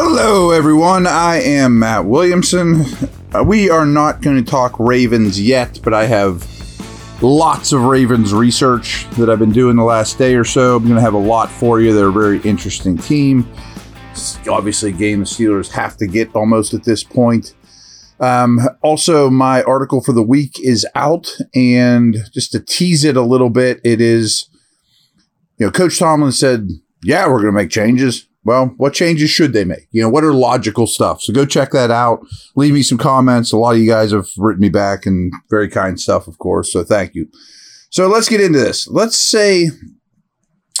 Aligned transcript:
Hello, 0.00 0.52
everyone. 0.52 1.08
I 1.08 1.42
am 1.42 1.80
Matt 1.80 2.04
Williamson. 2.04 2.84
Uh, 3.34 3.42
we 3.42 3.68
are 3.68 3.84
not 3.84 4.22
going 4.22 4.36
to 4.36 4.48
talk 4.48 4.78
Ravens 4.78 5.42
yet, 5.42 5.80
but 5.82 5.92
I 5.92 6.06
have 6.06 6.46
lots 7.20 7.72
of 7.72 7.82
Ravens 7.82 8.32
research 8.32 9.10
that 9.16 9.28
I've 9.28 9.40
been 9.40 9.50
doing 9.50 9.74
the 9.74 9.82
last 9.82 10.16
day 10.16 10.36
or 10.36 10.44
so. 10.44 10.76
I'm 10.76 10.84
going 10.84 10.94
to 10.94 11.00
have 11.00 11.14
a 11.14 11.18
lot 11.18 11.50
for 11.50 11.80
you. 11.80 11.92
They're 11.92 12.10
a 12.10 12.12
very 12.12 12.40
interesting 12.42 12.96
team. 12.96 13.52
It's 14.12 14.38
obviously, 14.46 14.92
game 14.92 15.18
the 15.18 15.24
Steelers 15.26 15.68
have 15.72 15.96
to 15.96 16.06
get 16.06 16.32
almost 16.32 16.74
at 16.74 16.84
this 16.84 17.02
point. 17.02 17.56
Um, 18.20 18.60
also, 18.82 19.28
my 19.28 19.64
article 19.64 20.00
for 20.00 20.12
the 20.12 20.22
week 20.22 20.60
is 20.62 20.86
out, 20.94 21.28
and 21.56 22.18
just 22.32 22.52
to 22.52 22.60
tease 22.60 23.02
it 23.02 23.16
a 23.16 23.22
little 23.22 23.50
bit, 23.50 23.80
it 23.82 24.00
is, 24.00 24.48
you 25.58 25.66
know, 25.66 25.72
Coach 25.72 25.98
Tomlin 25.98 26.30
said, 26.30 26.68
"Yeah, 27.02 27.26
we're 27.26 27.42
going 27.42 27.52
to 27.52 27.52
make 27.52 27.70
changes." 27.70 28.27
Well, 28.48 28.72
what 28.78 28.94
changes 28.94 29.28
should 29.28 29.52
they 29.52 29.66
make? 29.66 29.88
You 29.90 30.00
know, 30.00 30.08
what 30.08 30.24
are 30.24 30.32
logical 30.32 30.86
stuff? 30.86 31.20
So 31.20 31.34
go 31.34 31.44
check 31.44 31.70
that 31.72 31.90
out. 31.90 32.20
Leave 32.56 32.72
me 32.72 32.82
some 32.82 32.96
comments. 32.96 33.52
A 33.52 33.58
lot 33.58 33.72
of 33.74 33.78
you 33.78 33.86
guys 33.86 34.10
have 34.10 34.26
written 34.38 34.62
me 34.62 34.70
back 34.70 35.04
and 35.04 35.30
very 35.50 35.68
kind 35.68 36.00
stuff, 36.00 36.26
of 36.26 36.38
course. 36.38 36.72
So 36.72 36.82
thank 36.82 37.14
you. 37.14 37.28
So 37.90 38.08
let's 38.08 38.26
get 38.26 38.40
into 38.40 38.58
this. 38.58 38.88
Let's 38.88 39.18
say, 39.18 39.68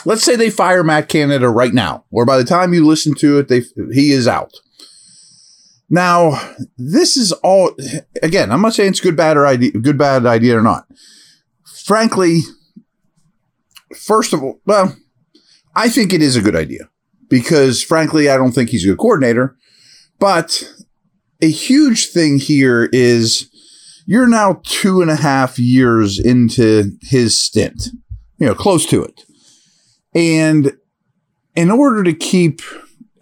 let's 0.06 0.22
say 0.22 0.34
they 0.34 0.48
fire 0.48 0.82
Matt 0.82 1.10
Canada 1.10 1.50
right 1.50 1.74
now, 1.74 2.06
or 2.10 2.24
by 2.24 2.38
the 2.38 2.44
time 2.44 2.72
you 2.72 2.86
listen 2.86 3.14
to 3.16 3.38
it, 3.38 3.48
they 3.48 3.60
he 3.92 4.12
is 4.12 4.26
out. 4.26 4.54
Now, 5.90 6.40
this 6.78 7.18
is 7.18 7.32
all 7.32 7.76
again. 8.22 8.50
I'm 8.50 8.62
not 8.62 8.72
saying 8.72 8.92
it's 8.92 9.00
good, 9.00 9.14
bad, 9.14 9.36
or 9.36 9.46
idea, 9.46 9.72
good, 9.72 9.98
bad 9.98 10.24
idea 10.24 10.56
or 10.56 10.62
not. 10.62 10.86
Frankly, 11.84 12.40
first 13.94 14.32
of 14.32 14.42
all, 14.42 14.58
well, 14.64 14.96
I 15.76 15.90
think 15.90 16.14
it 16.14 16.22
is 16.22 16.34
a 16.34 16.40
good 16.40 16.56
idea 16.56 16.88
because 17.28 17.82
frankly, 17.82 18.28
I 18.28 18.36
don't 18.36 18.52
think 18.52 18.70
he's 18.70 18.84
a 18.84 18.88
good 18.88 18.98
coordinator. 18.98 19.56
But 20.18 20.70
a 21.40 21.50
huge 21.50 22.08
thing 22.08 22.38
here 22.38 22.88
is 22.92 23.48
you're 24.06 24.26
now 24.26 24.60
two 24.64 25.00
and 25.00 25.10
a 25.10 25.16
half 25.16 25.58
years 25.58 26.18
into 26.18 26.92
his 27.02 27.38
stint, 27.38 27.88
you 28.38 28.46
know, 28.46 28.54
close 28.54 28.86
to 28.86 29.02
it. 29.04 29.24
And 30.14 30.72
in 31.54 31.70
order 31.70 32.02
to 32.02 32.14
keep 32.14 32.62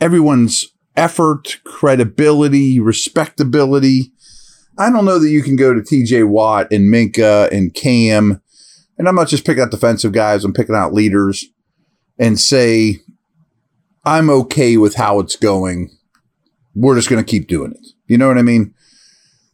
everyone's 0.01 0.65
effort, 0.97 1.59
credibility, 1.65 2.81
respectability, 2.81 4.13
I 4.79 4.91
don't 4.91 5.05
know 5.05 5.19
that 5.19 5.31
you 5.31 5.43
can 5.43 5.57
go 5.57 5.75
to 5.75 5.81
TJ 5.81 6.29
Watt 6.29 6.71
and 6.71 6.93
Minkah 6.93 7.51
and 7.51 7.75
Cam, 7.75 8.41
and 8.99 9.09
I'm 9.09 9.15
not 9.15 9.29
just 9.29 9.45
picking 9.45 9.63
out 9.63 9.71
defensive 9.71 10.13
guys, 10.13 10.45
I'm 10.45 10.53
picking 10.53 10.75
out 10.75 10.95
leaders 10.95 11.45
and 12.19 12.39
say, 12.39 12.99
I'm 14.07 14.31
okay 14.31 14.77
with 14.77 14.95
how 14.95 15.19
it's 15.19 15.35
going. 15.35 15.91
We're 16.77 16.95
just 16.95 17.11
going 17.11 17.23
to 17.23 17.29
keep 17.29 17.49
doing 17.49 17.73
it. 17.73 17.87
You 18.07 18.17
know 18.17 18.29
what 18.29 18.39
I 18.39 18.43
mean? 18.43 18.73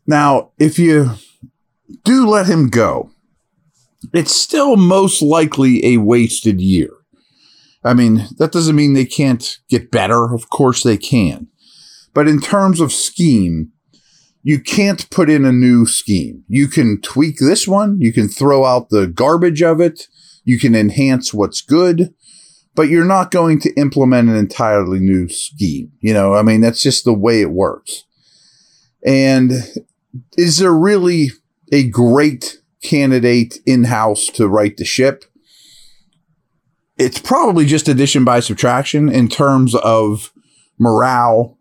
Now, 0.06 0.50
if 0.58 0.78
you 0.78 1.12
do 2.04 2.28
let 2.28 2.46
him 2.46 2.68
go, 2.68 3.10
it's 4.12 4.36
still 4.36 4.76
most 4.76 5.22
likely 5.22 5.82
a 5.86 5.96
wasted 5.96 6.60
year. 6.60 6.90
I 7.82 7.94
mean, 7.94 8.26
that 8.36 8.52
doesn't 8.52 8.76
mean 8.76 8.92
they 8.92 9.06
can't 9.06 9.58
get 9.70 9.90
better. 9.90 10.34
Of 10.34 10.50
course 10.50 10.82
they 10.82 10.98
can. 10.98 11.48
But 12.12 12.28
in 12.28 12.38
terms 12.38 12.78
of 12.78 12.92
scheme, 12.92 13.72
you 14.42 14.60
can't 14.60 15.08
put 15.08 15.30
in 15.30 15.46
a 15.46 15.52
new 15.52 15.86
scheme. 15.86 16.44
You 16.46 16.68
can 16.68 17.00
tweak 17.00 17.38
this 17.38 17.66
one. 17.66 17.98
You 18.00 18.12
can 18.12 18.28
throw 18.28 18.66
out 18.66 18.90
the 18.90 19.06
garbage 19.06 19.62
of 19.62 19.80
it. 19.80 20.08
You 20.44 20.58
can 20.58 20.74
enhance 20.74 21.32
what's 21.32 21.62
good 21.62 22.12
but 22.74 22.88
you're 22.88 23.04
not 23.04 23.30
going 23.30 23.60
to 23.60 23.74
implement 23.74 24.28
an 24.28 24.36
entirely 24.36 24.98
new 24.98 25.28
scheme. 25.28 25.92
You 26.00 26.14
know, 26.14 26.34
I 26.34 26.42
mean, 26.42 26.60
that's 26.60 26.82
just 26.82 27.04
the 27.04 27.12
way 27.12 27.40
it 27.40 27.50
works. 27.50 28.04
And 29.04 29.52
is 30.36 30.58
there 30.58 30.72
really 30.72 31.30
a 31.72 31.88
great 31.88 32.60
candidate 32.82 33.58
in 33.66 33.84
house 33.84 34.26
to 34.28 34.48
right 34.48 34.76
the 34.76 34.84
ship? 34.84 35.24
It's 36.98 37.18
probably 37.18 37.66
just 37.66 37.88
addition 37.88 38.24
by 38.24 38.40
subtraction 38.40 39.08
in 39.08 39.28
terms 39.28 39.74
of 39.74 40.32
morale, 40.78 41.58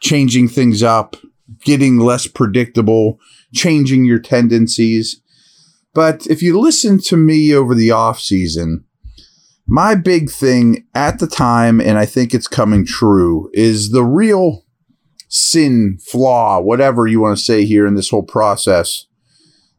changing 0.00 0.48
things 0.48 0.82
up, 0.82 1.16
getting 1.64 1.98
less 1.98 2.26
predictable, 2.26 3.18
changing 3.54 4.04
your 4.04 4.18
tendencies. 4.18 5.20
But 5.92 6.26
if 6.26 6.42
you 6.42 6.58
listen 6.58 6.98
to 7.06 7.16
me 7.16 7.54
over 7.54 7.74
the 7.74 7.90
off 7.90 8.20
season, 8.20 8.84
my 9.70 9.94
big 9.94 10.28
thing 10.30 10.84
at 10.96 11.20
the 11.20 11.28
time, 11.28 11.80
and 11.80 11.96
I 11.96 12.04
think 12.04 12.34
it's 12.34 12.48
coming 12.48 12.84
true, 12.84 13.48
is 13.52 13.90
the 13.90 14.02
real 14.02 14.64
sin, 15.28 15.96
flaw, 16.04 16.60
whatever 16.60 17.06
you 17.06 17.20
want 17.20 17.38
to 17.38 17.44
say 17.44 17.64
here 17.64 17.86
in 17.86 17.94
this 17.94 18.10
whole 18.10 18.24
process, 18.24 19.06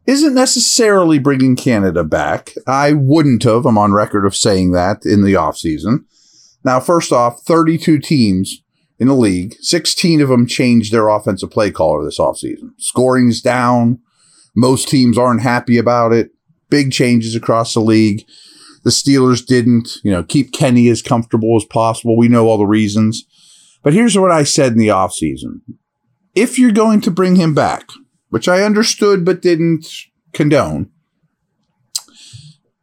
isn't 0.06 0.34
necessarily 0.34 1.18
bringing 1.18 1.56
Canada 1.56 2.02
back. 2.04 2.54
I 2.66 2.92
wouldn't 2.92 3.42
have. 3.42 3.66
I'm 3.66 3.76
on 3.76 3.92
record 3.92 4.24
of 4.24 4.34
saying 4.34 4.72
that 4.72 5.04
in 5.04 5.22
the 5.22 5.34
offseason. 5.34 6.06
Now, 6.64 6.80
first 6.80 7.12
off, 7.12 7.42
32 7.42 7.98
teams 7.98 8.62
in 8.98 9.08
the 9.08 9.14
league, 9.14 9.56
16 9.60 10.22
of 10.22 10.30
them 10.30 10.46
changed 10.46 10.90
their 10.90 11.08
offensive 11.08 11.50
play 11.50 11.70
caller 11.70 12.02
this 12.02 12.18
offseason. 12.18 12.70
Scoring's 12.78 13.42
down. 13.42 14.00
Most 14.56 14.88
teams 14.88 15.18
aren't 15.18 15.42
happy 15.42 15.76
about 15.76 16.14
it. 16.14 16.30
Big 16.70 16.92
changes 16.92 17.34
across 17.34 17.74
the 17.74 17.80
league. 17.80 18.24
The 18.84 18.90
Steelers 18.90 19.44
didn't, 19.44 19.96
you 20.02 20.10
know, 20.10 20.22
keep 20.22 20.52
Kenny 20.52 20.88
as 20.88 21.02
comfortable 21.02 21.56
as 21.56 21.64
possible. 21.64 22.16
We 22.16 22.28
know 22.28 22.48
all 22.48 22.58
the 22.58 22.66
reasons. 22.66 23.24
But 23.82 23.92
here's 23.92 24.18
what 24.18 24.30
I 24.30 24.44
said 24.44 24.72
in 24.72 24.78
the 24.78 24.88
offseason. 24.88 25.60
If 26.34 26.58
you're 26.58 26.72
going 26.72 27.00
to 27.02 27.10
bring 27.10 27.36
him 27.36 27.54
back, 27.54 27.88
which 28.30 28.48
I 28.48 28.62
understood 28.62 29.24
but 29.24 29.42
didn't 29.42 29.86
condone, 30.32 30.90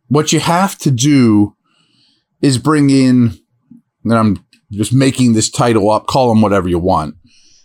what 0.07 0.31
you 0.31 0.39
have 0.39 0.77
to 0.79 0.91
do 0.91 1.55
is 2.41 2.57
bring 2.57 2.89
in, 2.89 3.37
and 4.03 4.13
I'm 4.13 4.45
just 4.71 4.93
making 4.93 5.33
this 5.33 5.49
title 5.49 5.89
up, 5.89 6.07
call 6.07 6.31
him 6.31 6.41
whatever 6.41 6.67
you 6.67 6.79
want, 6.79 7.15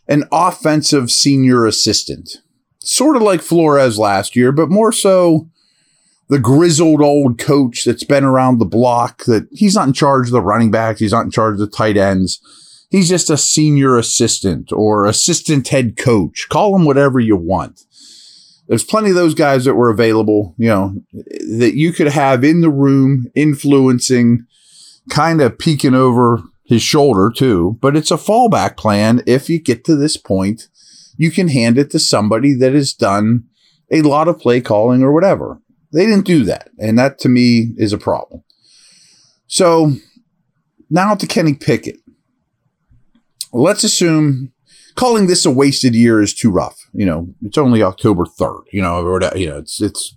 an 0.08 0.24
offensive 0.32 1.10
senior 1.10 1.66
assistant. 1.66 2.38
Sort 2.80 3.16
of 3.16 3.22
like 3.22 3.40
Flores 3.40 3.98
last 3.98 4.36
year, 4.36 4.52
but 4.52 4.70
more 4.70 4.92
so 4.92 5.48
the 6.28 6.38
grizzled 6.38 7.02
old 7.02 7.38
coach 7.38 7.84
that's 7.84 8.04
been 8.04 8.24
around 8.24 8.58
the 8.58 8.64
block 8.64 9.24
that 9.24 9.46
he's 9.52 9.74
not 9.74 9.88
in 9.88 9.92
charge 9.92 10.28
of 10.28 10.32
the 10.32 10.40
running 10.40 10.70
backs. 10.70 11.00
He's 11.00 11.12
not 11.12 11.24
in 11.24 11.30
charge 11.30 11.54
of 11.54 11.60
the 11.60 11.66
tight 11.66 11.96
ends. 11.96 12.40
He's 12.90 13.08
just 13.08 13.30
a 13.30 13.36
senior 13.36 13.98
assistant 13.98 14.72
or 14.72 15.04
assistant 15.04 15.68
head 15.68 15.96
coach. 15.96 16.46
Call 16.48 16.76
him 16.76 16.84
whatever 16.84 17.20
you 17.20 17.36
want. 17.36 17.80
There's 18.68 18.84
plenty 18.84 19.10
of 19.10 19.16
those 19.16 19.34
guys 19.34 19.64
that 19.64 19.74
were 19.74 19.90
available, 19.90 20.54
you 20.56 20.68
know, 20.68 20.94
that 21.12 21.74
you 21.74 21.92
could 21.92 22.08
have 22.08 22.44
in 22.44 22.62
the 22.62 22.70
room 22.70 23.26
influencing, 23.34 24.46
kind 25.10 25.42
of 25.42 25.58
peeking 25.58 25.94
over 25.94 26.42
his 26.64 26.82
shoulder 26.82 27.30
too. 27.34 27.78
But 27.82 27.96
it's 27.96 28.10
a 28.10 28.16
fallback 28.16 28.78
plan. 28.78 29.22
If 29.26 29.50
you 29.50 29.60
get 29.60 29.84
to 29.84 29.96
this 29.96 30.16
point, 30.16 30.68
you 31.16 31.30
can 31.30 31.48
hand 31.48 31.76
it 31.76 31.90
to 31.90 31.98
somebody 31.98 32.54
that 32.54 32.72
has 32.72 32.94
done 32.94 33.44
a 33.90 34.02
lot 34.02 34.28
of 34.28 34.38
play 34.38 34.60
calling 34.60 35.02
or 35.02 35.12
whatever. 35.12 35.60
They 35.94 36.06
didn't 36.06 36.26
do 36.26 36.42
that. 36.44 36.70
And 36.80 36.98
that 36.98 37.18
to 37.20 37.28
me 37.28 37.72
is 37.76 37.92
a 37.92 37.98
problem. 37.98 38.42
So 39.46 39.92
now 40.90 41.14
to 41.14 41.26
Kenny 41.26 41.54
Pickett. 41.54 41.98
Let's 43.52 43.84
assume 43.84 44.52
calling 44.96 45.28
this 45.28 45.46
a 45.46 45.50
wasted 45.52 45.94
year 45.94 46.20
is 46.20 46.34
too 46.34 46.50
rough. 46.50 46.76
You 46.92 47.06
know, 47.06 47.28
it's 47.42 47.56
only 47.56 47.80
October 47.80 48.24
3rd, 48.24 48.62
you 48.72 48.82
know, 48.82 49.06
or 49.06 49.20
you 49.36 49.48
know, 49.48 49.58
it's 49.58 49.80
it's 49.80 50.16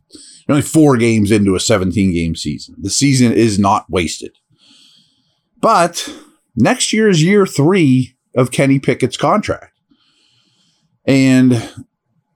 only 0.50 0.64
four 0.64 0.98
games 0.98 1.30
into 1.30 1.56
a 1.56 1.60
17 1.60 2.12
game 2.12 2.36
season. 2.36 2.76
The 2.80 2.90
season 2.90 3.32
is 3.32 3.60
not 3.60 3.86
wasted. 3.88 4.32
But 5.62 6.10
next 6.56 6.92
year 6.92 7.08
is 7.08 7.24
year 7.24 7.46
three 7.46 8.18
of 8.36 8.52
Kenny 8.52 8.80
Pickett's 8.80 9.18
contract. 9.18 9.78
And 11.06 11.70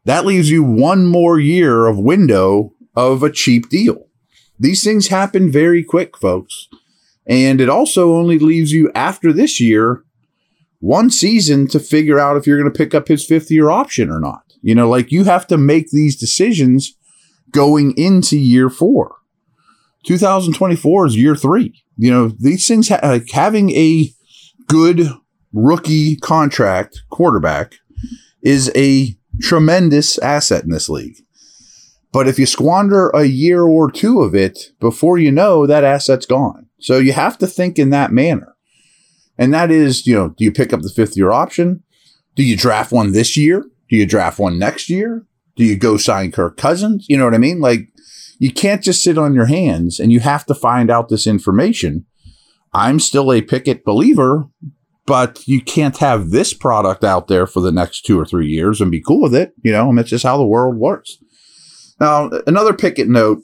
that 0.06 0.26
leaves 0.26 0.52
you 0.52 0.64
one 0.64 1.08
more 1.08 1.40
year 1.40 1.88
of 1.88 1.98
window 1.98 2.74
of 2.96 3.24
a 3.24 3.32
cheap 3.32 3.70
deal. 3.70 4.08
these 4.60 4.84
things 4.84 5.08
happen 5.08 5.52
very 5.52 5.84
quick, 5.84 6.16
folks. 6.18 6.68
And 7.26 7.60
it 7.62 7.70
also 7.70 8.14
only 8.14 8.38
leaves 8.38 8.72
you 8.72 8.92
after 8.94 9.34
this 9.34 9.60
year 9.60 10.04
one 10.80 11.10
season 11.10 11.68
to 11.68 11.80
figure 11.80 12.20
out 12.20 12.38
if 12.38 12.46
you're 12.46 12.60
going 12.60 12.72
to 12.72 12.78
pick 12.78 12.94
up 12.94 13.08
his 13.08 13.26
fifth 13.26 13.50
year 13.50 13.70
option 13.70 14.10
or 14.10 14.20
not. 14.20 14.44
You 14.62 14.76
know, 14.76 14.90
like 14.90 15.12
you 15.12 15.24
have 15.24 15.48
to 15.48 15.58
make 15.58 15.90
these 15.90 16.16
decisions 16.16 16.96
going 17.52 17.96
into 17.98 18.38
year 18.38 18.70
four. 18.70 19.16
2024 20.06 21.08
is 21.08 21.16
year 21.16 21.36
three. 21.36 21.84
You 21.98 22.12
know, 22.12 22.28
these 22.30 22.68
things, 22.68 22.90
ha- 22.90 23.00
like 23.04 23.30
having 23.32 23.72
a 23.72 24.12
good 24.68 25.08
rookie 25.54 26.16
contract 26.18 27.02
quarterback 27.10 27.76
is 28.42 28.72
a 28.76 29.16
tremendous 29.42 30.18
asset 30.20 30.64
in 30.64 30.72
this 30.72 30.90
league. 30.90 31.18
But 32.12 32.28
if 32.28 32.38
you 32.38 32.46
squander 32.46 33.10
a 33.10 33.24
year 33.24 33.64
or 33.64 33.90
two 33.90 34.22
of 34.22 34.36
it, 34.36 34.72
before 34.80 35.18
you 35.18 35.32
know, 35.32 35.66
that 35.66 35.84
asset's 35.84 36.26
gone. 36.26 36.68
So 36.80 36.98
you 36.98 37.14
have 37.14 37.38
to 37.38 37.48
think 37.48 37.80
in 37.80 37.90
that 37.92 38.12
manner. 38.12 38.56
And 39.38 39.54
that 39.54 39.72
is, 39.72 40.06
you 40.06 40.16
know, 40.16 40.30
do 40.30 40.44
you 40.44 40.52
pick 40.52 40.74
up 40.74 40.82
the 40.82 40.90
fifth 40.90 41.16
year 41.16 41.32
option? 41.32 41.84
Do 42.36 42.44
you 42.44 42.58
draft 42.58 42.92
one 42.92 43.14
this 43.14 43.38
year? 43.38 43.66
Do 43.90 43.96
you 43.96 44.06
draft 44.06 44.40
one 44.40 44.60
next 44.60 44.90
year? 44.90 45.26
Do 45.56 45.64
you 45.64 45.78
go 45.78 45.98
sign 45.98 46.32
Kirk 46.32 46.58
Cousins? 46.58 47.06
You 47.10 47.18
know 47.18 47.26
what 47.26 47.34
I 47.34 47.40
mean? 47.40 47.60
Like, 47.60 47.90
you 48.40 48.52
can't 48.52 48.84
just 48.84 49.04
sit 49.04 49.18
on 49.18 49.34
your 49.34 49.46
hands 49.46 50.00
and 50.00 50.12
you 50.12 50.20
have 50.22 50.46
to 50.48 50.56
find 50.56 50.90
out 50.90 51.10
this 51.10 51.28
information. 51.28 52.06
I'm 52.74 53.00
still 53.00 53.32
a 53.32 53.42
Pickett 53.42 53.84
believer, 53.84 54.46
but 55.06 55.48
you 55.48 55.62
can't 55.62 55.98
have 55.98 56.30
this 56.30 56.54
product 56.54 57.04
out 57.04 57.28
there 57.28 57.46
for 57.46 57.60
the 57.60 57.72
next 57.72 58.02
two 58.02 58.20
or 58.20 58.26
three 58.26 58.48
years 58.48 58.82
and 58.82 58.90
be 58.90 59.02
cool 59.02 59.22
with 59.22 59.36
it. 59.36 59.54
You 59.62 59.72
know, 59.72 59.90
and 59.90 60.00
it's 60.00 60.10
just 60.10 60.24
how 60.24 60.38
the 60.38 60.46
world 60.46 60.78
works. 60.78 61.18
Now, 62.02 62.32
another 62.48 62.74
Pickett 62.74 63.08
note 63.08 63.44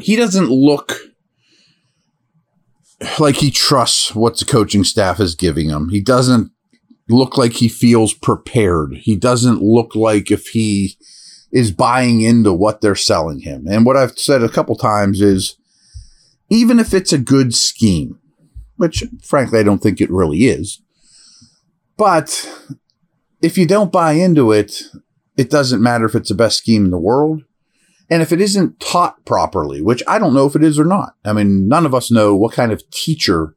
he 0.00 0.16
doesn't 0.16 0.50
look 0.50 0.98
like 3.20 3.36
he 3.36 3.52
trusts 3.52 4.12
what 4.12 4.36
the 4.36 4.44
coaching 4.44 4.82
staff 4.82 5.20
is 5.20 5.36
giving 5.36 5.70
him. 5.70 5.90
He 5.90 6.00
doesn't 6.00 6.50
look 7.08 7.38
like 7.38 7.52
he 7.52 7.68
feels 7.68 8.12
prepared. 8.12 8.94
He 8.96 9.14
doesn't 9.14 9.62
look 9.62 9.94
like 9.94 10.32
if 10.32 10.48
he 10.48 10.96
is 11.52 11.70
buying 11.70 12.22
into 12.22 12.52
what 12.52 12.80
they're 12.80 12.96
selling 12.96 13.38
him. 13.38 13.66
And 13.68 13.86
what 13.86 13.96
I've 13.96 14.18
said 14.18 14.42
a 14.42 14.48
couple 14.48 14.74
times 14.74 15.20
is 15.20 15.56
even 16.50 16.80
if 16.80 16.92
it's 16.92 17.12
a 17.12 17.18
good 17.18 17.54
scheme, 17.54 18.18
which 18.78 19.04
frankly 19.22 19.60
I 19.60 19.62
don't 19.62 19.80
think 19.80 20.00
it 20.00 20.10
really 20.10 20.46
is, 20.46 20.82
but 21.96 22.50
if 23.40 23.56
you 23.56 23.64
don't 23.64 23.92
buy 23.92 24.12
into 24.12 24.50
it, 24.50 24.82
it 25.36 25.50
doesn't 25.50 25.82
matter 25.82 26.04
if 26.04 26.14
it's 26.14 26.28
the 26.28 26.34
best 26.34 26.58
scheme 26.58 26.84
in 26.84 26.90
the 26.90 26.98
world. 26.98 27.42
And 28.10 28.22
if 28.22 28.32
it 28.32 28.40
isn't 28.40 28.80
taught 28.80 29.24
properly, 29.24 29.80
which 29.80 30.02
I 30.06 30.18
don't 30.18 30.34
know 30.34 30.46
if 30.46 30.54
it 30.54 30.62
is 30.62 30.78
or 30.78 30.84
not. 30.84 31.14
I 31.24 31.32
mean, 31.32 31.68
none 31.68 31.86
of 31.86 31.94
us 31.94 32.10
know 32.10 32.36
what 32.36 32.52
kind 32.52 32.70
of 32.70 32.88
teacher, 32.90 33.56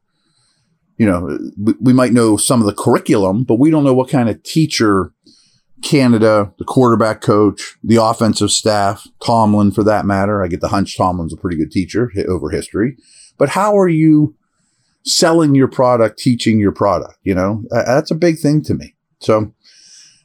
you 0.96 1.06
know, 1.06 1.38
we, 1.80 1.92
might 1.92 2.12
know 2.12 2.36
some 2.36 2.60
of 2.60 2.66
the 2.66 2.72
curriculum, 2.72 3.44
but 3.44 3.58
we 3.58 3.70
don't 3.70 3.84
know 3.84 3.94
what 3.94 4.08
kind 4.08 4.28
of 4.28 4.42
teacher 4.42 5.12
Canada, 5.82 6.52
the 6.58 6.64
quarterback 6.64 7.20
coach, 7.20 7.76
the 7.84 8.02
offensive 8.02 8.50
staff, 8.50 9.06
Tomlin 9.24 9.70
for 9.70 9.84
that 9.84 10.06
matter. 10.06 10.42
I 10.42 10.48
get 10.48 10.60
the 10.60 10.68
hunch 10.68 10.96
Tomlin's 10.96 11.32
a 11.32 11.36
pretty 11.36 11.58
good 11.58 11.70
teacher 11.70 12.10
over 12.26 12.50
history. 12.50 12.96
But 13.36 13.50
how 13.50 13.78
are 13.78 13.88
you 13.88 14.34
selling 15.04 15.54
your 15.54 15.68
product, 15.68 16.18
teaching 16.18 16.58
your 16.58 16.72
product? 16.72 17.18
You 17.22 17.34
know, 17.34 17.64
that's 17.70 18.10
a 18.10 18.16
big 18.16 18.38
thing 18.38 18.62
to 18.62 18.74
me. 18.74 18.96
So 19.20 19.52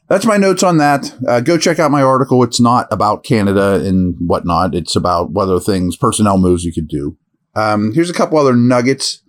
that's 0.08 0.26
my 0.26 0.36
notes 0.36 0.62
on 0.62 0.78
that. 0.78 1.14
Uh, 1.26 1.40
go 1.40 1.56
check 1.56 1.78
out 1.78 1.90
my 1.90 2.02
article. 2.02 2.42
It's 2.42 2.60
not 2.60 2.86
about 2.90 3.24
Canada 3.24 3.82
and 3.84 4.16
whatnot. 4.18 4.74
It's 4.74 4.96
about 4.96 5.32
whether 5.32 5.58
things, 5.58 5.96
personnel 5.96 6.38
moves 6.38 6.64
you 6.64 6.72
could 6.72 6.88
do. 6.88 7.16
Um, 7.54 7.92
here's 7.94 8.10
a 8.10 8.14
couple 8.14 8.38
other 8.38 8.56
nuggets. 8.56 9.22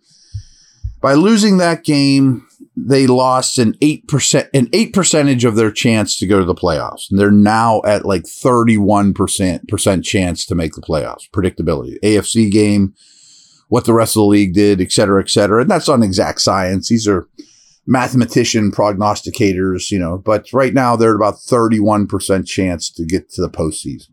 By 1.01 1.13
losing 1.13 1.57
that 1.57 1.83
game, 1.83 2.45
they 2.75 3.07
lost 3.07 3.57
an 3.57 3.75
eight 3.81 4.07
percent 4.07 4.49
an 4.53 4.67
eight 4.73 4.91
percentage 4.91 5.45
of 5.45 5.55
their 5.55 5.71
chance 5.71 6.17
to 6.17 6.27
go 6.27 6.39
to 6.39 6.45
the 6.45 6.55
playoffs. 6.55 7.09
And 7.09 7.19
they're 7.19 7.31
now 7.31 7.81
at 7.85 8.05
like 8.05 8.25
31 8.27 9.13
percent 9.13 9.67
percent 9.67 10.03
chance 10.03 10.45
to 10.47 10.55
make 10.55 10.73
the 10.73 10.81
playoffs. 10.81 11.29
Predictability. 11.29 11.97
AFC 12.03 12.51
game, 12.51 12.93
what 13.69 13.85
the 13.85 13.93
rest 13.93 14.15
of 14.15 14.21
the 14.21 14.25
league 14.25 14.53
did, 14.53 14.81
et 14.81 14.91
cetera, 14.91 15.21
et 15.21 15.29
cetera. 15.29 15.61
And 15.61 15.71
that's 15.71 15.87
on 15.87 16.03
exact 16.03 16.41
science. 16.41 16.89
These 16.89 17.07
are 17.07 17.29
mathematician 17.87 18.71
prognosticators, 18.71 19.91
you 19.91 19.99
know, 19.99 20.17
but 20.17 20.51
right 20.51 20.73
now 20.73 20.95
they're 20.95 21.11
at 21.11 21.15
about 21.15 21.35
31% 21.35 22.47
chance 22.47 22.89
to 22.89 23.05
get 23.05 23.29
to 23.31 23.41
the 23.41 23.49
postseason. 23.49 24.09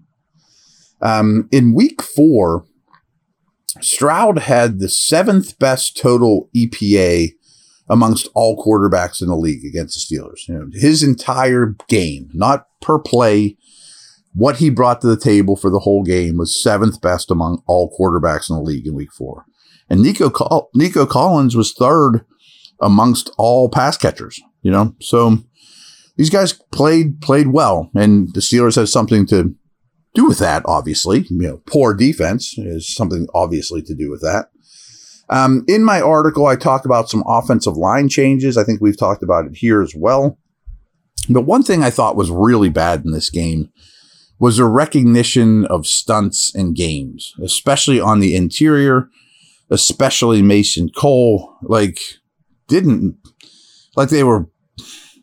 Um, 1.01 1.49
in 1.51 1.75
week 1.75 2.03
four, 2.03 2.67
Stroud 3.81 4.41
had 4.41 4.79
the 4.79 4.89
seventh 4.89 5.59
best 5.59 5.97
total 5.97 6.51
EPA 6.55 7.31
amongst 7.89 8.29
all 8.35 8.63
quarterbacks 8.63 9.21
in 9.21 9.29
the 9.29 9.37
league 9.37 9.65
against 9.65 10.09
the 10.09 10.17
Steelers. 10.17 10.49
You 10.49 10.55
know, 10.55 10.67
his 10.73 11.03
entire 11.03 11.75
game, 11.89 12.31
not 12.33 12.67
per 12.81 12.99
play, 12.99 13.57
what 14.35 14.57
he 14.57 14.71
brought 14.71 15.01
to 15.01 15.07
the 15.07 15.17
table 15.17 15.57
for 15.57 15.71
the 15.71 15.81
whole 15.81 16.03
game 16.03 16.39
was 16.39 16.63
seventh 16.63 17.01
best 17.01 17.31
among 17.31 17.63
all 17.67 17.95
quarterbacks 17.99 18.49
in 18.49 18.57
the 18.57 18.63
league 18.63 18.87
in 18.87 18.95
week 18.95 19.13
four. 19.13 19.45
And 19.91 20.01
Nico, 20.03 20.31
Col- 20.31 20.71
Nico 20.75 21.05
Collins 21.05 21.57
was 21.57 21.73
third 21.73 22.25
amongst 22.83 23.31
all 23.39 23.69
pass 23.69 23.97
catchers, 23.97 24.41
you 24.63 24.71
know? 24.71 24.95
So 25.01 25.39
these 26.17 26.31
guys 26.31 26.53
played, 26.53 27.21
played 27.21 27.49
well 27.49 27.91
and 27.95 28.33
the 28.35 28.41
Steelers 28.41 28.77
has 28.77 28.93
something 28.93 29.27
to 29.27 29.55
do 30.15 30.27
with 30.27 30.39
that, 30.39 30.63
obviously. 30.67 31.21
You 31.31 31.39
know, 31.39 31.63
poor 31.67 31.95
defense 31.95 32.57
is 32.59 32.95
something 32.95 33.27
obviously 33.35 33.83
to 33.83 33.95
do 33.95 34.11
with 34.11 34.21
that. 34.21 34.51
Um, 35.29 35.65
in 35.67 35.83
my 35.83 36.01
article, 36.01 36.47
I 36.47 36.57
talk 36.57 36.85
about 36.85 37.09
some 37.09 37.25
offensive 37.27 37.77
line 37.77 38.09
changes. 38.09 38.59
I 38.59 38.65
think 38.65 38.81
we've 38.81 38.99
talked 38.99 39.23
about 39.23 39.47
it 39.47 39.57
here 39.57 39.81
as 39.81 39.95
well. 39.97 40.39
But 41.29 41.43
one 41.43 41.63
thing 41.63 41.83
I 41.83 41.91
thought 41.91 42.17
was 42.17 42.31
really 42.31 42.69
bad 42.69 43.05
in 43.05 43.13
this 43.13 43.31
game 43.31 43.71
was 44.39 44.59
a 44.59 44.67
recognition 44.67 45.65
of 45.67 45.87
stunts 45.87 46.53
and 46.55 46.75
games, 46.75 47.33
especially 47.43 48.01
on 48.01 48.19
the 48.19 48.35
interior, 48.35 49.09
especially 49.71 50.43
Mason 50.43 50.91
Cole. 50.91 51.57
Like, 51.63 52.01
didn't, 52.73 53.17
like, 53.97 54.09
they 54.09 54.25
were 54.25 54.49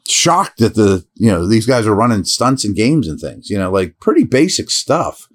shocked 0.08 0.60
that 0.60 0.76
the, 0.76 1.06
you 1.16 1.30
know, 1.30 1.48
these 1.48 1.66
guys 1.66 1.86
are 1.86 1.96
running 1.96 2.24
stunts 2.24 2.64
and 2.66 2.76
games 2.76 3.08
and 3.08 3.20
things, 3.20 3.50
you 3.50 3.58
know, 3.58 3.72
like 3.72 4.00
pretty 4.00 4.24
basic 4.24 4.70
stuff 4.70 5.28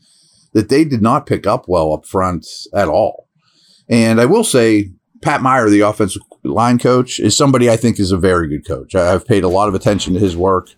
that 0.52 0.68
they 0.68 0.84
did 0.84 1.02
not 1.02 1.26
pick 1.26 1.46
up 1.46 1.66
well 1.68 1.92
up 1.92 2.06
front 2.06 2.46
at 2.72 2.88
all. 2.88 3.28
And 3.88 4.20
I 4.20 4.26
will 4.26 4.44
say, 4.44 4.90
Pat 5.22 5.42
Meyer, 5.42 5.68
the 5.68 5.80
offensive 5.80 6.22
line 6.42 6.78
coach, 6.78 7.18
is 7.20 7.36
somebody 7.36 7.70
I 7.70 7.76
think 7.76 7.98
is 7.98 8.12
a 8.12 8.18
very 8.18 8.48
good 8.48 8.66
coach. 8.66 8.94
I've 8.94 9.26
paid 9.26 9.44
a 9.44 9.48
lot 9.48 9.68
of 9.68 9.74
attention 9.74 10.14
to 10.14 10.20
his 10.20 10.36
work. 10.36 10.68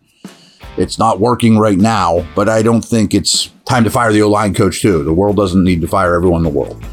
It's 0.77 0.99
not 0.99 1.21
working 1.21 1.59
right 1.59 1.79
now, 1.79 2.27
but 2.35 2.49
I 2.49 2.63
don't 2.63 2.85
think 2.85 3.15
it's 3.15 3.51
time 3.65 3.85
to 3.85 3.91
fire 3.91 4.13
the 4.13 4.23
O 4.23 4.29
line 4.29 4.55
coach, 4.55 4.83
too. 4.83 5.03
The 5.03 5.13
world 5.13 5.37
doesn't 5.37 5.65
need 5.65 5.81
to 5.81 5.89
fire 5.89 6.15
everyone 6.15 6.45
in 6.45 6.53
the 6.53 6.59
world. 6.59 6.85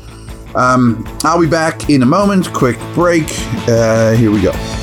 Um, 0.56 1.04
I'll 1.24 1.42
be 1.42 1.48
back 1.48 1.90
in 1.90 2.04
a 2.04 2.06
moment. 2.06 2.54
Quick 2.54 2.78
break. 2.94 3.26
Uh, 3.68 4.12
here 4.14 4.32
we 4.32 4.42
go. 4.42 4.83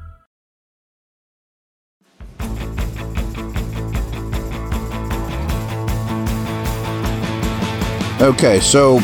Okay, 8.21 8.59
so 8.59 8.99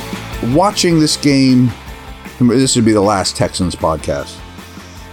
watching 0.54 1.00
this 1.00 1.18
game, 1.18 1.72
this 2.40 2.76
would 2.76 2.86
be 2.86 2.92
the 2.92 3.02
last 3.02 3.36
Texans 3.36 3.76
podcast. 3.76 4.40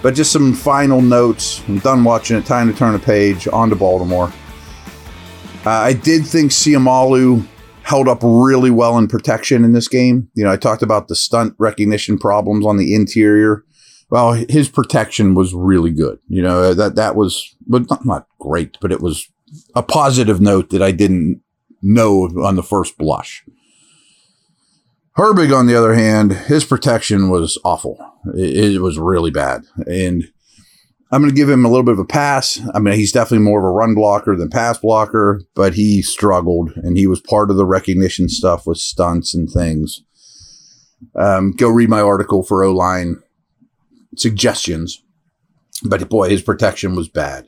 But 0.03 0.15
just 0.15 0.31
some 0.31 0.53
final 0.53 1.01
notes. 1.01 1.63
I'm 1.67 1.79
done 1.79 2.05
watching 2.05 2.37
it. 2.37 2.45
Time 2.45 2.71
to 2.71 2.79
turn 2.79 2.95
a 2.95 2.99
page. 2.99 3.49
On 3.49 3.71
to 3.71 3.77
Baltimore. 3.77 4.31
Uh, 5.65 5.71
I 5.71 5.95
did 5.95 6.27
think 6.27 6.51
Seumalo 6.51 7.47
held 7.83 8.07
up 8.07 8.19
really 8.23 8.71
well 8.71 8.99
in 8.99 9.09
protection 9.09 9.65
in 9.65 9.73
this 9.73 9.89
game. 9.89 10.29
You 10.35 10.45
know, 10.45 10.53
I 10.53 10.59
talked 10.59 10.83
about 10.83 11.09
the 11.09 11.17
stunt 11.17 11.55
recognition 11.59 12.19
problems 12.19 12.67
on 12.67 12.77
the 12.77 12.95
interior. 12.95 13.65
well, 14.11 14.35
his 14.35 14.69
protection 14.69 15.35
was 15.35 15.55
really 15.55 15.93
good. 15.93 16.19
You 16.29 16.43
know, 16.43 16.75
that, 16.75 16.97
that 16.97 17.17
was, 17.17 17.57
but 17.67 17.89
not, 17.89 18.05
not 18.05 18.27
great, 18.39 18.77
but 18.83 18.93
it 18.93 19.01
was 19.01 19.27
a 19.75 19.83
positive 19.83 20.43
note 20.43 20.69
that 20.71 20.83
I 20.83 20.91
didn't 20.91 21.41
know 21.81 22.25
on 22.45 22.57
the 22.57 22.63
first 22.63 22.99
blush. 22.99 23.43
Herbig, 25.17 25.57
on 25.57 25.67
the 25.67 25.77
other 25.77 25.95
hand, 25.95 26.33
his 26.33 26.65
protection 26.65 27.31
was 27.31 27.59
awful. 27.65 27.99
It, 28.35 28.75
it 28.75 28.81
was 28.81 28.99
really 28.99 29.31
bad. 29.31 29.63
And 29.87 30.25
I'm 31.13 31.21
going 31.23 31.31
to 31.31 31.37
give 31.37 31.49
him 31.49 31.65
a 31.65 31.69
little 31.69 31.85
bit 31.85 31.93
of 31.93 32.01
a 32.01 32.05
pass. 32.05 32.61
I 32.75 32.81
mean, 32.81 32.95
he's 32.95 33.13
definitely 33.13 33.45
more 33.45 33.61
of 33.61 33.65
a 33.65 33.71
run 33.71 33.95
blocker 33.95 34.35
than 34.35 34.51
pass 34.51 34.79
blocker, 34.79 35.43
but 35.55 35.75
he 35.75 36.03
struggled 36.03 36.73
and 36.77 36.97
he 36.97 37.07
was 37.07 37.21
part 37.21 37.51
of 37.51 37.57
the 37.57 37.67
recognition 37.67 38.29
stuff 38.29 38.67
with 38.67 38.79
stunts 38.79 39.35
and 39.35 39.49
things. 39.49 40.03
Um, 41.15 41.53
go 41.53 41.69
read 41.69 41.89
my 41.89 42.01
article 42.01 42.43
for 42.43 42.65
O 42.65 42.73
line 42.73 43.23
suggestions. 44.17 45.01
But 45.85 46.09
boy, 46.09 46.31
his 46.31 46.43
protection 46.43 46.97
was 46.97 47.09
bad. 47.09 47.47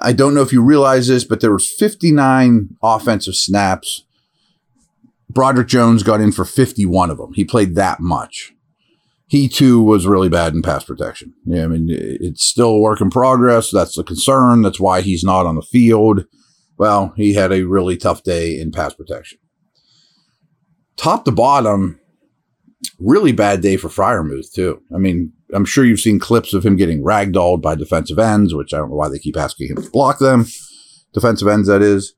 I 0.00 0.14
don't 0.14 0.34
know 0.34 0.42
if 0.42 0.52
you 0.52 0.62
realize 0.62 1.08
this, 1.08 1.24
but 1.24 1.40
there 1.40 1.52
was 1.52 1.70
59 1.70 2.76
offensive 2.82 3.34
snaps. 3.34 4.05
Broderick 5.28 5.68
Jones 5.68 6.02
got 6.02 6.20
in 6.20 6.32
for 6.32 6.44
51 6.44 7.10
of 7.10 7.18
them. 7.18 7.32
He 7.34 7.44
played 7.44 7.74
that 7.74 8.00
much. 8.00 8.52
He 9.28 9.48
too 9.48 9.82
was 9.82 10.06
really 10.06 10.28
bad 10.28 10.54
in 10.54 10.62
pass 10.62 10.84
protection. 10.84 11.34
Yeah, 11.44 11.64
I 11.64 11.66
mean, 11.66 11.88
it's 11.90 12.44
still 12.44 12.70
a 12.70 12.78
work 12.78 13.00
in 13.00 13.10
progress. 13.10 13.70
That's 13.72 13.96
the 13.96 14.04
concern. 14.04 14.62
That's 14.62 14.78
why 14.78 15.00
he's 15.00 15.24
not 15.24 15.46
on 15.46 15.56
the 15.56 15.62
field. 15.62 16.24
Well, 16.78 17.12
he 17.16 17.34
had 17.34 17.52
a 17.52 17.64
really 17.64 17.96
tough 17.96 18.22
day 18.22 18.58
in 18.58 18.70
pass 18.70 18.94
protection. 18.94 19.38
Top 20.96 21.24
to 21.24 21.32
bottom, 21.32 21.98
really 23.00 23.32
bad 23.32 23.62
day 23.62 23.76
for 23.76 23.88
Freiermuth 23.88 24.52
too. 24.52 24.80
I 24.94 24.98
mean, 24.98 25.32
I'm 25.52 25.64
sure 25.64 25.84
you've 25.84 26.00
seen 26.00 26.18
clips 26.18 26.54
of 26.54 26.64
him 26.64 26.76
getting 26.76 27.02
ragdolled 27.02 27.62
by 27.62 27.74
defensive 27.74 28.18
ends, 28.18 28.54
which 28.54 28.72
I 28.72 28.78
don't 28.78 28.90
know 28.90 28.96
why 28.96 29.08
they 29.08 29.18
keep 29.18 29.36
asking 29.36 29.68
him 29.68 29.82
to 29.82 29.90
block 29.90 30.18
them. 30.18 30.46
Defensive 31.12 31.48
ends, 31.48 31.68
that 31.68 31.82
is. 31.82 32.14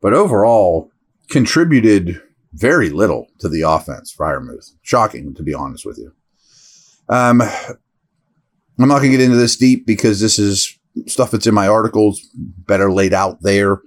But 0.00 0.14
overall, 0.14 0.90
contributed 1.28 2.20
very 2.54 2.90
little 2.90 3.26
to 3.38 3.48
the 3.48 3.62
offense, 3.62 4.14
Freiermuth. 4.14 4.70
Shocking, 4.82 5.34
to 5.34 5.42
be 5.42 5.54
honest 5.54 5.86
with 5.86 5.98
you. 5.98 6.12
Um, 7.08 7.42
I'm 7.42 8.88
not 8.88 8.98
going 8.98 9.12
to 9.12 9.16
get 9.16 9.24
into 9.24 9.36
this 9.36 9.56
deep 9.56 9.86
because 9.86 10.20
this 10.20 10.38
is 10.38 10.78
stuff 11.06 11.30
that's 11.30 11.46
in 11.46 11.54
my 11.54 11.68
articles, 11.68 12.20
better 12.34 12.92
laid 12.92 13.12
out 13.12 13.42
there. 13.42 13.80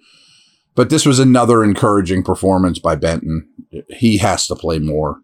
But 0.76 0.90
this 0.90 1.06
was 1.06 1.20
another 1.20 1.64
encouraging 1.64 2.24
performance 2.24 2.80
by 2.80 2.96
Benton. 2.96 3.48
He 3.90 4.18
has 4.18 4.46
to 4.48 4.56
play 4.56 4.80
more. 4.80 5.20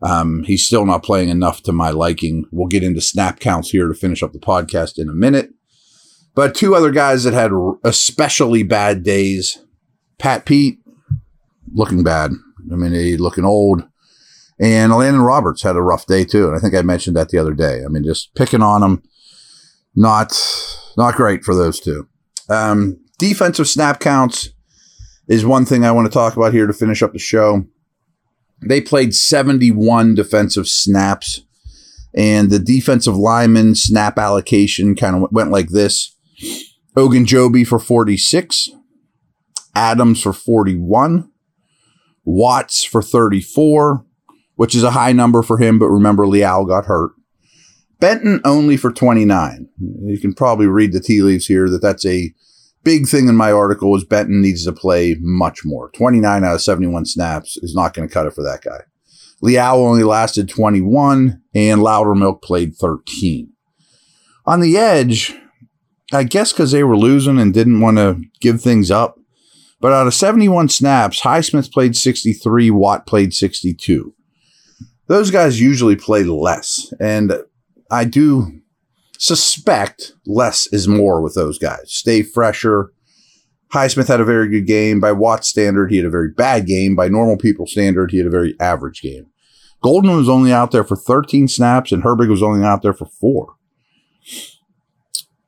Um, 0.00 0.44
he's 0.44 0.64
still 0.64 0.86
not 0.86 1.02
playing 1.02 1.28
enough 1.28 1.62
to 1.64 1.72
my 1.72 1.90
liking. 1.90 2.44
We'll 2.52 2.68
get 2.68 2.84
into 2.84 3.00
snap 3.00 3.40
counts 3.40 3.70
here 3.70 3.88
to 3.88 3.94
finish 3.94 4.22
up 4.22 4.32
the 4.32 4.38
podcast 4.38 4.98
in 4.98 5.08
a 5.08 5.14
minute. 5.14 5.50
But 6.34 6.54
two 6.54 6.74
other 6.74 6.92
guys 6.92 7.24
that 7.24 7.34
had 7.34 7.50
especially 7.82 8.62
bad 8.62 9.02
days 9.02 9.58
Pat 10.18 10.46
Pete, 10.46 10.78
looking 11.72 12.02
bad. 12.02 12.32
I 12.72 12.76
mean, 12.76 12.92
he 12.92 13.16
looking 13.16 13.44
old. 13.44 13.82
And 14.60 14.92
Landon 14.92 15.22
Roberts 15.22 15.62
had 15.62 15.76
a 15.76 15.82
rough 15.82 16.06
day 16.06 16.24
too. 16.24 16.48
And 16.48 16.56
I 16.56 16.60
think 16.60 16.74
I 16.74 16.82
mentioned 16.82 17.16
that 17.16 17.28
the 17.28 17.38
other 17.38 17.54
day. 17.54 17.84
I 17.84 17.88
mean, 17.88 18.04
just 18.04 18.34
picking 18.34 18.62
on 18.62 18.82
him, 18.82 19.02
not 19.94 20.36
not 20.96 21.14
great 21.14 21.44
for 21.44 21.54
those 21.54 21.78
two. 21.80 22.08
Um, 22.48 22.98
defensive 23.18 23.68
snap 23.68 24.00
counts 24.00 24.50
is 25.28 25.44
one 25.44 25.64
thing 25.64 25.84
I 25.84 25.92
want 25.92 26.06
to 26.06 26.12
talk 26.12 26.36
about 26.36 26.52
here 26.52 26.66
to 26.66 26.72
finish 26.72 27.02
up 27.02 27.12
the 27.12 27.18
show. 27.18 27.64
They 28.66 28.80
played 28.80 29.14
71 29.14 30.16
defensive 30.16 30.66
snaps, 30.66 31.42
and 32.14 32.50
the 32.50 32.58
defensive 32.58 33.16
lineman 33.16 33.76
snap 33.76 34.18
allocation 34.18 34.96
kind 34.96 35.22
of 35.22 35.30
went 35.30 35.52
like 35.52 35.68
this 35.68 36.16
Ogunjobi 36.96 37.64
for 37.64 37.78
46, 37.78 38.70
Adams 39.76 40.20
for 40.20 40.32
41, 40.32 41.30
Watts 42.30 42.84
for 42.84 43.00
34, 43.00 44.04
which 44.56 44.74
is 44.74 44.82
a 44.82 44.90
high 44.90 45.12
number 45.12 45.42
for 45.42 45.56
him, 45.56 45.78
but 45.78 45.88
remember, 45.88 46.26
Leal 46.26 46.66
got 46.66 46.84
hurt. 46.84 47.12
Benton 48.00 48.42
only 48.44 48.76
for 48.76 48.92
29. 48.92 49.66
You 50.04 50.18
can 50.20 50.34
probably 50.34 50.66
read 50.66 50.92
the 50.92 51.00
tea 51.00 51.22
leaves 51.22 51.46
here 51.46 51.70
that 51.70 51.80
that's 51.80 52.04
a 52.04 52.34
big 52.84 53.08
thing 53.08 53.28
in 53.28 53.34
my 53.34 53.50
article 53.50 53.96
is 53.96 54.04
Benton 54.04 54.42
needs 54.42 54.66
to 54.66 54.72
play 54.72 55.16
much 55.20 55.60
more. 55.64 55.90
29 55.92 56.44
out 56.44 56.54
of 56.54 56.60
71 56.60 57.06
snaps 57.06 57.56
is 57.56 57.74
not 57.74 57.94
going 57.94 58.06
to 58.06 58.12
cut 58.12 58.26
it 58.26 58.34
for 58.34 58.42
that 58.42 58.60
guy. 58.60 58.80
Leal 59.40 59.76
only 59.76 60.02
lasted 60.02 60.50
21 60.50 61.40
and 61.54 61.80
Loudermilk 61.80 62.42
played 62.42 62.76
13. 62.76 63.50
On 64.44 64.60
the 64.60 64.76
edge, 64.76 65.34
I 66.12 66.24
guess 66.24 66.52
because 66.52 66.72
they 66.72 66.84
were 66.84 66.96
losing 66.96 67.38
and 67.38 67.54
didn't 67.54 67.80
want 67.80 67.96
to 67.96 68.20
give 68.40 68.60
things 68.60 68.90
up. 68.90 69.17
But 69.80 69.92
out 69.92 70.06
of 70.06 70.14
71 70.14 70.70
snaps, 70.70 71.20
Highsmith 71.20 71.72
played 71.72 71.96
63, 71.96 72.70
Watt 72.70 73.06
played 73.06 73.32
62. 73.32 74.14
Those 75.06 75.30
guys 75.30 75.60
usually 75.60 75.96
play 75.96 76.24
less. 76.24 76.92
And 77.00 77.32
I 77.90 78.04
do 78.04 78.60
suspect 79.18 80.12
less 80.26 80.66
is 80.72 80.88
more 80.88 81.20
with 81.20 81.34
those 81.34 81.58
guys. 81.58 81.92
Stay 81.92 82.22
fresher. 82.22 82.92
Highsmith 83.72 84.08
had 84.08 84.20
a 84.20 84.24
very 84.24 84.48
good 84.48 84.66
game. 84.66 85.00
By 85.00 85.12
Watt's 85.12 85.48
standard, 85.48 85.90
he 85.90 85.98
had 85.98 86.06
a 86.06 86.10
very 86.10 86.30
bad 86.30 86.66
game. 86.66 86.96
By 86.96 87.08
normal 87.08 87.36
people 87.36 87.66
standard, 87.66 88.10
he 88.10 88.18
had 88.18 88.26
a 88.26 88.30
very 88.30 88.54
average 88.58 89.02
game. 89.02 89.26
Golden 89.82 90.16
was 90.16 90.28
only 90.28 90.52
out 90.52 90.70
there 90.70 90.84
for 90.84 90.96
13 90.96 91.46
snaps, 91.48 91.92
and 91.92 92.02
Herbig 92.02 92.28
was 92.28 92.42
only 92.42 92.64
out 92.64 92.82
there 92.82 92.94
for 92.94 93.06
four. 93.06 93.54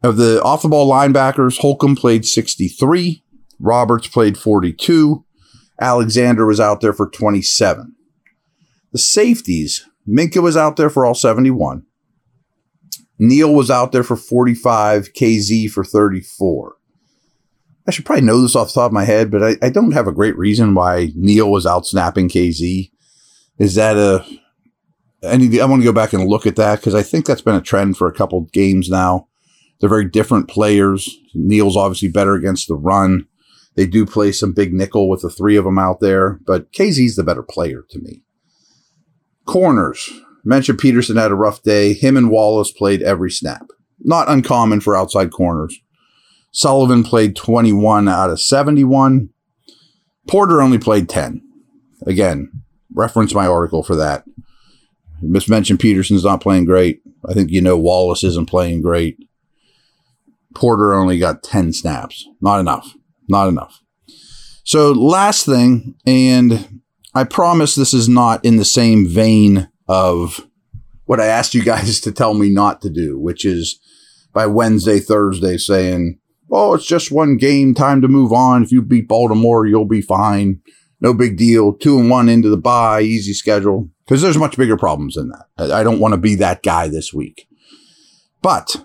Of 0.03 0.17
the 0.17 0.43
off 0.43 0.63
the 0.63 0.69
ball 0.69 0.91
linebackers, 0.91 1.59
Holcomb 1.59 1.97
played 1.97 2.25
63, 2.25 3.23
Roberts 3.61 4.09
played 4.09 4.39
42, 4.39 5.25
Alexander 5.81 6.47
was 6.47 6.61
out 6.61 6.81
there 6.81 6.93
for 6.93 7.09
27. 7.09 7.95
The 8.93 8.99
safeties, 8.99 9.87
Minkah 10.09 10.43
was 10.43 10.57
out 10.57 10.77
there 10.77 10.91
for 10.91 11.05
all 11.05 11.15
71. 11.15 11.85
Neal 13.19 13.55
was 13.55 13.71
out 13.71 13.93
there 13.93 14.03
for 14.03 14.17
45, 14.17 15.13
KZ 15.13 15.71
for 15.71 15.85
34. 15.85 16.77
I 17.87 17.91
should 17.91 18.07
probably 18.07 18.25
know 18.25 18.41
this 18.41 18.57
off 18.57 18.69
the 18.69 18.75
top 18.75 18.91
of 18.91 18.93
my 18.93 19.05
head, 19.05 19.31
but 19.31 19.43
I, 19.43 19.57
I 19.63 19.69
don't 19.69 19.93
have 19.93 20.07
a 20.07 20.13
great 20.13 20.37
reason 20.39 20.75
why 20.75 21.11
Neal 21.15 21.51
was 21.51 21.67
out 21.67 21.87
snapping 21.87 22.29
KZ. 22.29 22.91
Is 23.59 23.75
that 23.75 23.97
a 23.97 24.25
I 25.23 25.37
to, 25.37 25.61
I 25.61 25.67
want 25.67 25.83
to 25.83 25.85
go 25.85 25.93
back 25.93 26.13
and 26.13 26.29
look 26.29 26.47
at 26.47 26.57
that 26.57 26.81
because 26.81 26.95
I 26.95 27.03
think 27.03 27.27
that's 27.27 27.43
been 27.43 27.55
a 27.55 27.61
trend 27.61 27.97
for 27.97 28.09
a 28.09 28.15
couple 28.15 28.41
games 28.53 28.89
now. 28.89 29.29
They're 29.79 29.89
very 29.89 30.07
different 30.07 30.49
players. 30.49 31.19
Neal's 31.35 31.77
obviously 31.77 32.09
better 32.09 32.35
against 32.35 32.69
the 32.69 32.75
run. 32.75 33.27
They 33.77 33.87
do 33.87 34.05
play 34.05 34.33
some 34.33 34.53
big 34.53 34.73
nickel 34.73 35.09
with 35.09 35.23
the 35.23 35.31
three 35.31 35.57
of 35.57 35.65
them 35.65 35.79
out 35.79 36.01
there, 36.01 36.41
but 36.45 36.73
KZ's 36.73 37.17
the 37.17 37.25
better 37.25 37.43
player 37.43 37.85
to 37.91 37.99
me. 38.01 38.23
Corners 39.47 40.11
mentioned 40.45 40.79
Peterson 40.79 41.17
had 41.17 41.31
a 41.31 41.37
rough 41.37 41.63
day. 41.63 41.93
Him 41.93 42.17
and 42.17 42.31
Wallace 42.31 42.73
played 42.73 43.03
every 43.03 43.31
snap. 43.31 43.67
Not 44.01 44.29
uncommon 44.31 44.81
for 44.81 44.97
outside 44.97 45.31
corners. 45.31 45.79
Sullivan 46.53 47.05
played 47.05 47.37
21 47.37 48.09
out 48.09 48.31
of 48.31 48.41
71. 48.41 49.31
Porter 50.29 50.61
only 50.61 50.79
played 50.79 51.09
10. 51.09 51.43
Again, 52.07 52.51
reference 52.93 53.35
my 53.35 53.47
article 53.47 53.83
for 53.83 53.95
that. 53.97 54.25
Mismentioned 55.23 55.81
Peterson's 55.81 56.25
not 56.25 56.41
playing 56.41 56.65
great. 56.65 57.03
I 57.29 57.35
think 57.35 57.51
you 57.51 57.61
know 57.61 57.77
Wallace 57.77 58.25
isn't 58.25 58.49
playing 58.49 58.83
great. 58.83 59.19
Porter 60.55 60.95
only 60.95 61.19
got 61.19 61.43
10 61.43 61.73
snaps. 61.73 62.27
Not 62.41 62.59
enough. 62.59 62.95
Not 63.31 63.49
enough. 63.49 63.81
So, 64.65 64.93
last 64.93 65.47
thing, 65.47 65.95
and 66.05 66.81
I 67.15 67.25
promise 67.25 67.75
this 67.75 67.95
is 67.95 68.09
not 68.09 68.45
in 68.45 68.57
the 68.57 68.65
same 68.65 69.09
vein 69.09 69.69
of 69.89 70.47
what 71.07 71.21
I 71.21 71.27
asked 71.27 71.55
you 71.55 71.63
guys 71.63 72.01
to 72.03 72.13
tell 72.13 72.35
me 72.35 72.51
not 72.51 72.83
to 72.83 72.91
do, 72.91 73.19
which 73.19 73.45
is 73.45 73.81
by 74.33 74.47
Wednesday, 74.47 75.01
Thursday 75.01 75.57
saying, 75.57 76.19
oh, 76.51 76.75
it's 76.75 76.87
just 76.87 77.11
one 77.11 77.37
game, 77.37 77.75
time 77.75 78.01
to 78.03 78.09
move 78.09 78.33
on. 78.33 78.63
If 78.63 78.73
you 78.73 78.83
beat 78.83 79.09
Baltimore, 79.09 79.67
you'll 79.67 79.87
be 79.87 80.03
fine. 80.03 80.61
No 81.01 81.15
big 81.15 81.37
deal. 81.37 81.73
Two 81.73 81.99
and 81.99 82.11
one 82.11 82.29
into 82.29 82.49
the 82.49 82.57
bye, 82.57 83.01
easy 83.01 83.33
schedule. 83.33 83.89
Because 84.05 84.23
there's 84.23 84.39
much 84.39 84.57
bigger 84.57 84.77
problems 84.77 85.15
than 85.15 85.31
that. 85.31 85.73
I 85.73 85.83
don't 85.83 86.01
want 86.01 86.13
to 86.13 86.19
be 86.19 86.35
that 86.37 86.63
guy 86.63 86.89
this 86.89 87.13
week. 87.13 87.49
But 88.43 88.85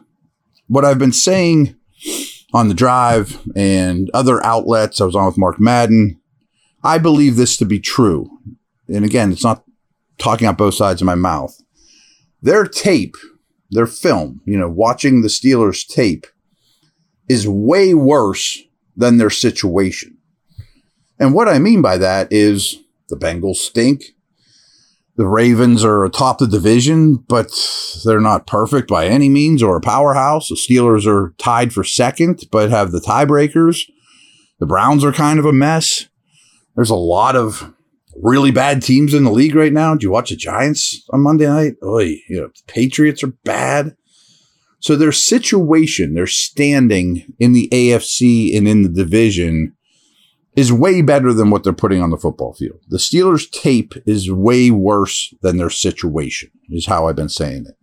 what 0.67 0.85
I've 0.85 0.99
been 0.99 1.11
saying 1.11 1.75
on 2.55 2.69
the 2.69 2.73
drive 2.73 3.41
and 3.53 4.09
other 4.13 4.43
outlets, 4.45 5.01
I 5.01 5.05
was 5.05 5.15
on 5.15 5.25
with 5.25 5.37
Mark 5.37 5.59
Madden. 5.59 6.21
I 6.85 6.97
believe 6.97 7.35
this 7.35 7.57
to 7.57 7.65
be 7.65 7.81
true. 7.81 8.29
And 8.87 9.03
again, 9.03 9.33
it's 9.33 9.43
not 9.43 9.65
talking 10.17 10.47
out 10.47 10.57
both 10.57 10.75
sides 10.75 11.01
of 11.01 11.05
my 11.05 11.15
mouth. 11.15 11.61
Their 12.41 12.63
tape, 12.63 13.17
their 13.71 13.85
film, 13.85 14.39
you 14.45 14.57
know, 14.57 14.69
watching 14.69 15.21
the 15.21 15.27
Steelers 15.27 15.85
tape 15.85 16.27
is 17.27 17.45
way 17.45 17.93
worse 17.93 18.63
than 18.95 19.17
their 19.17 19.29
situation. 19.29 20.17
And 21.19 21.33
what 21.33 21.49
I 21.49 21.59
mean 21.59 21.81
by 21.81 21.97
that 21.97 22.31
is 22.31 22.77
the 23.09 23.17
Bengals 23.17 23.57
stink. 23.57 24.14
The 25.17 25.27
Ravens 25.27 25.85
are 25.85 26.03
atop 26.03 26.39
the 26.39 26.47
division, 26.47 27.15
but 27.15 27.49
they're 28.03 28.19
not 28.19 28.47
perfect 28.47 28.89
by 28.89 29.07
any 29.07 29.29
means 29.29 29.63
or 29.63 29.77
a 29.77 29.81
powerhouse. 29.81 30.49
The 30.49 30.55
Steelers 30.55 31.07
are 31.07 31.33
tied 31.37 31.71
for 31.71 31.85
second, 31.85 32.43
but 32.51 32.69
have 32.69 32.91
the 32.91 32.99
tiebreakers. 32.99 33.83
The 34.59 34.65
Browns 34.65 35.05
are 35.05 35.13
kind 35.13 35.39
of 35.39 35.45
a 35.45 35.53
mess. 35.53 36.09
There's 36.75 36.89
a 36.89 36.95
lot 36.95 37.37
of 37.37 37.73
really 38.21 38.51
bad 38.51 38.81
teams 38.81 39.13
in 39.13 39.23
the 39.23 39.31
league 39.31 39.55
right 39.55 39.73
now. 39.73 39.93
Did 39.93 40.03
you 40.03 40.11
watch 40.11 40.31
the 40.31 40.35
Giants 40.35 41.05
on 41.11 41.21
Monday 41.21 41.47
night? 41.47 41.73
Oh, 41.81 41.99
you 41.99 42.21
know, 42.29 42.47
the 42.47 42.61
Patriots 42.67 43.23
are 43.23 43.33
bad. 43.45 43.95
So 44.79 44.95
their 44.95 45.13
situation, 45.13 46.13
their 46.13 46.27
standing 46.27 47.33
in 47.39 47.53
the 47.53 47.69
AFC 47.71 48.55
and 48.55 48.67
in 48.67 48.83
the 48.83 48.89
division 48.89 49.74
is 50.55 50.71
way 50.71 51.01
better 51.01 51.33
than 51.33 51.49
what 51.49 51.63
they're 51.63 51.73
putting 51.73 52.01
on 52.01 52.11
the 52.11 52.17
football 52.17 52.53
field. 52.53 52.79
The 52.87 52.97
Steelers' 52.97 53.49
tape 53.51 53.93
is 54.05 54.31
way 54.31 54.71
worse 54.71 55.33
than 55.41 55.57
their 55.57 55.69
situation, 55.69 56.51
is 56.69 56.85
how 56.85 57.07
I've 57.07 57.15
been 57.15 57.29
saying 57.29 57.65
it. 57.67 57.75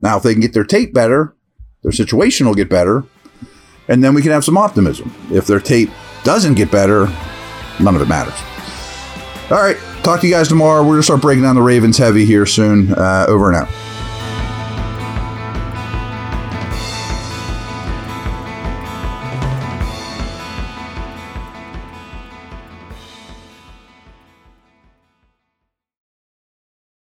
Now, 0.00 0.16
if 0.16 0.22
they 0.22 0.32
can 0.32 0.40
get 0.40 0.54
their 0.54 0.64
tape 0.64 0.94
better, 0.94 1.36
their 1.82 1.92
situation 1.92 2.46
will 2.46 2.54
get 2.54 2.70
better, 2.70 3.04
and 3.88 4.02
then 4.02 4.14
we 4.14 4.22
can 4.22 4.32
have 4.32 4.44
some 4.44 4.56
optimism. 4.56 5.14
If 5.30 5.46
their 5.46 5.60
tape 5.60 5.90
doesn't 6.24 6.54
get 6.54 6.70
better, 6.70 7.06
none 7.80 7.94
of 7.94 8.02
it 8.02 8.08
matters. 8.08 8.38
All 9.50 9.62
right, 9.62 9.76
talk 10.02 10.20
to 10.20 10.26
you 10.26 10.32
guys 10.32 10.48
tomorrow. 10.48 10.82
We're 10.82 10.90
going 10.90 11.00
to 11.00 11.04
start 11.04 11.20
breaking 11.20 11.42
down 11.42 11.56
the 11.56 11.62
Ravens 11.62 11.98
heavy 11.98 12.24
here 12.24 12.46
soon. 12.46 12.94
Uh, 12.94 13.26
over 13.28 13.48
and 13.48 13.56
out. 13.56 13.68